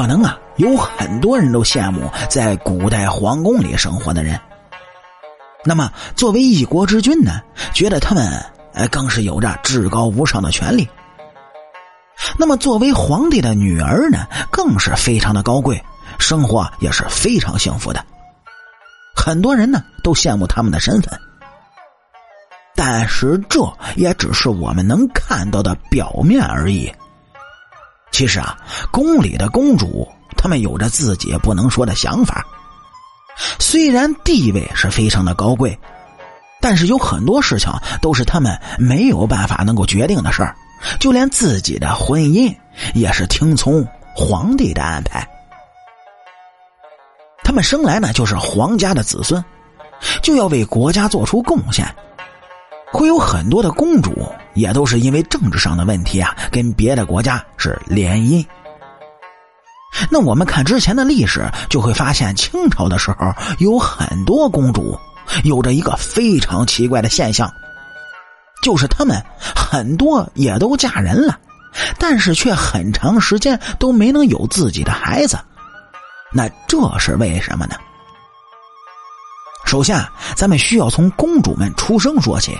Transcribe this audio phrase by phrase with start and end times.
[0.00, 4.40] 可能啊，有很多人都羡慕在古代皇宫里生活的人。
[5.62, 7.42] 那么，作为一国之君呢，
[7.74, 8.26] 觉得他们
[8.72, 10.88] 呃更是有着至高无上的权利。
[12.38, 15.78] 那么，作为皇帝的女儿呢，更是非常的高贵，
[16.18, 18.02] 生活也是非常幸福的。
[19.14, 21.12] 很多人呢都羡慕他们的身份，
[22.74, 23.60] 但是这
[23.96, 26.90] 也只是我们能看到的表面而已。
[28.20, 28.54] 其实啊，
[28.90, 30.06] 宫里的公主，
[30.36, 32.44] 她们有着自己不能说的想法。
[33.58, 35.78] 虽然地位是非常的高贵，
[36.60, 40.54] 但是有很多事情都是他们没有办法能够决定的事儿，
[40.98, 42.54] 就连自己的婚姻
[42.92, 45.26] 也是听从皇帝的安排。
[47.42, 49.42] 他们生来呢就是皇家的子孙，
[50.22, 51.86] 就要为国家做出贡献。
[52.92, 58.44] 会有很多的公主，也都是因为政治上的问题啊，跟别的国家是联姻。
[60.10, 64.98] 那我们看之前的历史，就会发现清朝的时候有很多公主，
[65.44, 67.52] 有着一个非常奇怪的现象，
[68.62, 69.22] 就是她们
[69.54, 71.38] 很多也都嫁人了，
[71.98, 75.38] 但是却很长时间都没能有自己的孩子。
[76.32, 77.76] 那这是为什么呢？
[79.64, 82.58] 首先，咱们需要从公主们出生说起。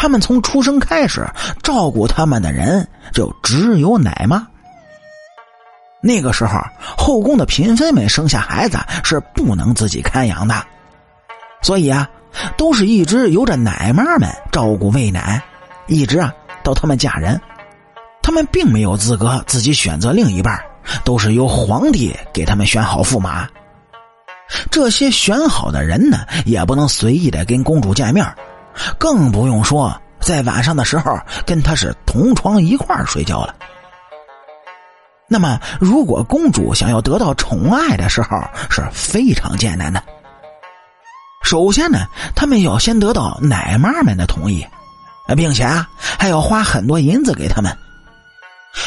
[0.00, 1.28] 他们从出生开始，
[1.62, 4.46] 照顾他们的人就只有奶妈。
[6.00, 6.58] 那个时候，
[6.96, 10.54] 后宫的嫔妃们生下孩子是不能自己看养的，
[11.60, 12.08] 所以啊，
[12.56, 15.42] 都是一直由着奶妈们照顾喂奶，
[15.86, 16.32] 一直啊
[16.64, 17.38] 到他们嫁人。
[18.22, 20.58] 他们并没有资格自己选择另一半，
[21.04, 23.46] 都是由皇帝给他们选好驸马。
[24.70, 28.24] 这些选好的人呢，也不能随意的跟公主见面。
[28.98, 33.54] 更不用说在晚上的时候跟他是同床一块睡觉了。
[35.28, 38.36] 那么，如果公主想要得到宠爱的时候
[38.68, 40.02] 是非常艰难的。
[41.42, 42.00] 首先呢，
[42.34, 44.66] 他们要先得到奶妈们的同意，
[45.36, 47.74] 并且啊还要花很多银子给他们。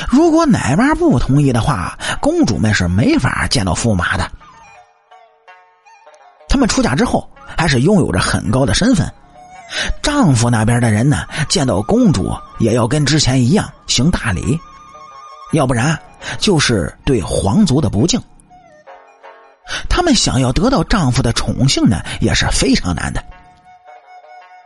[0.09, 4.29] 如果奶妈不同意的话，公主们是没法见到驸马的。
[6.47, 9.11] 他们出嫁之后，还是拥有着很高的身份。
[10.03, 14.59] 丈夫那边的人呢，见到公主也要跟之前一样行大礼，
[15.53, 15.97] 要不然
[16.37, 18.21] 就是对皇族的不敬。
[19.89, 23.23] 他们想要得到丈夫的宠幸呢，也是非常难的，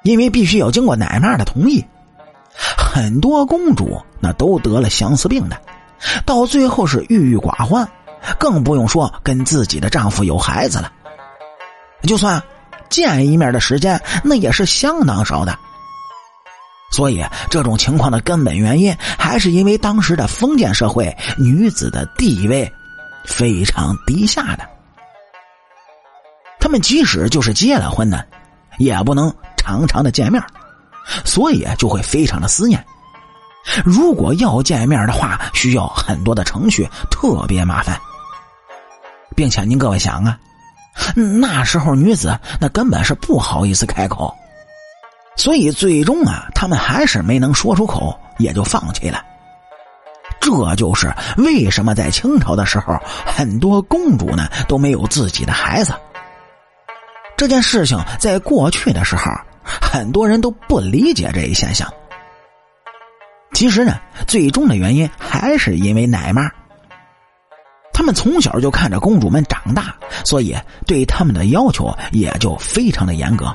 [0.02, 1.86] 因为必须要经过奶妈的同意。
[2.76, 5.62] 很多公主那都得了相思病的，
[6.26, 7.88] 到最后是郁郁寡欢，
[8.40, 10.92] 更不用说跟自己的丈夫有孩子了。
[12.02, 12.42] 就算。
[12.90, 15.58] 见一面的时间那也是相当少的，
[16.92, 22.72] 所以这种情况的根本原因还是因为当时的封建社会女子的地位
[23.26, 24.68] 非常低下的，
[26.60, 28.24] 他们即使就是结了婚呢，
[28.78, 30.42] 也不能常常的见面，
[31.26, 32.84] 所以就会非常的思念。
[33.84, 38.00] 如果要见面的话，需要很多的程序，特别麻烦，
[39.36, 40.38] 并且您各位想啊。
[41.16, 44.36] 那时候女子那根本是不好意思开口，
[45.36, 49.24] 所以最终啊，他们还是没能说出口，也就放弃了。
[50.40, 55.94] 这就是为什么在清朝的时候，很多公主呢都没有自己的孩子。
[57.36, 59.32] 这件事情在过去的时候，
[59.64, 61.92] 很多人都不理解这一现象。
[63.54, 63.98] 其实呢，
[64.28, 66.50] 最终的原因还是因为奶妈。
[67.98, 73.54] 他们从小就看着公主们长大，所以对他们的要求也就非常的严格。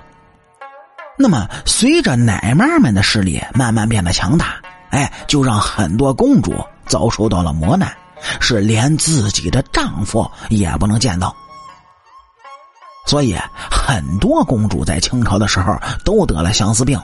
[1.17, 4.57] 那么，随着奶妈们的势力慢慢变得强大，
[4.91, 7.97] 哎，就让很多公主遭受到了磨难，
[8.41, 11.33] 是连自己的丈夫也不能见到。
[13.07, 13.39] 所以，
[13.71, 15.73] 很多公主在清朝的时候
[16.05, 17.01] 都得了相思病。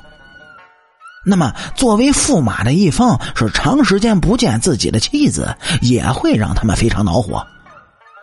[1.31, 7.47] 那么，作为驸马的一方，是长时间不见自己的妻子，也会让他们非常恼火，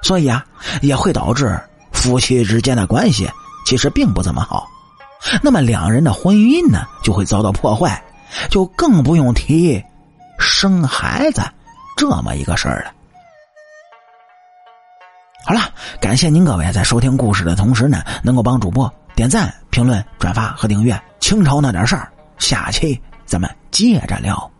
[0.01, 0.43] 所以啊，
[0.81, 1.59] 也会导致
[1.91, 3.29] 夫妻之间的关系
[3.67, 4.67] 其实并不怎么好。
[5.43, 8.03] 那么，两人的婚姻呢，就会遭到破坏，
[8.49, 9.83] 就更不用提
[10.39, 11.43] 生孩子
[11.95, 12.91] 这么一个事儿了。
[15.45, 15.61] 好了，
[16.01, 20.99] 感谢您各位在收听故事的同时呢，能够帮主播点赞、评论、转发和订阅。
[21.19, 22.11] 清朝那点事儿。
[22.37, 24.54] 下期咱们接着聊。